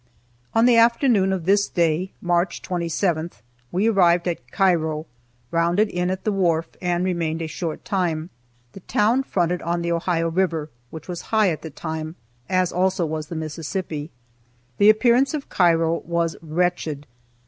[0.55, 5.05] On the afternoon of this day (March 27th) we arrived at Cairo,
[5.51, 8.31] rounded in at the wharf, and remained a short time.
[8.71, 12.15] The town fronted on the Ohio river, which was high at the time,
[12.49, 14.09] as also was the Mississippi.
[14.79, 17.05] The appearance of Cairo was wretched.